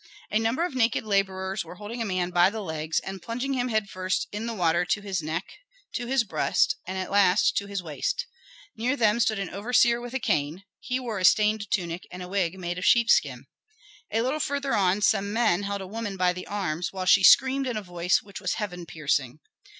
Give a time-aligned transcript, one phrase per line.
[0.31, 3.67] A number of naked laborers were holding a man by the legs and plunging him
[3.67, 5.45] head first in the water to his neck,
[5.93, 8.25] to his breast, and at last to his waist.
[8.75, 12.27] Near them stood an overseer with a cane; he wore a stained tunic and a
[12.27, 13.45] wig made of sheepskin.
[14.09, 17.67] A little farther on some men held a woman by the arms, while she screamed
[17.67, 19.39] in a voice which was heaven piercing.